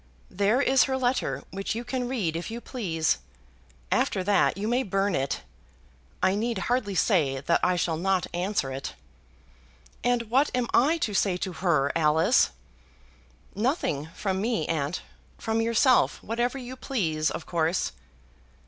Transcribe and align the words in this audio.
There 0.31 0.63
is 0.63 0.85
her 0.85 0.97
letter, 0.97 1.43
which 1.51 1.75
you 1.75 1.83
can 1.83 2.07
read 2.09 2.35
if 2.35 2.49
you 2.49 2.59
please. 2.59 3.19
After 3.91 4.23
that 4.23 4.57
you 4.57 4.67
may 4.67 4.81
burn 4.81 5.13
it. 5.13 5.41
I 6.23 6.33
need 6.33 6.57
hardly 6.57 6.95
say 6.95 7.39
that 7.39 7.59
I 7.61 7.75
shall 7.75 7.97
not 7.97 8.25
answer 8.33 8.71
it." 8.71 8.95
"And 10.03 10.23
what 10.23 10.49
am 10.55 10.67
I 10.73 10.97
to 10.97 11.13
say 11.13 11.37
to 11.37 11.53
her, 11.53 11.91
Alice?" 11.95 12.49
"Nothing 13.53 14.09
from 14.15 14.41
me, 14.41 14.65
aunt; 14.67 15.03
from 15.37 15.61
yourself, 15.61 16.17
whatever 16.23 16.57
you 16.57 16.75
please, 16.75 17.29
of 17.29 17.45
course." 17.45 17.91